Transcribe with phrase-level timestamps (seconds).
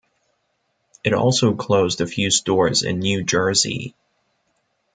[1.03, 3.93] It also closed a few stores in New Jersey.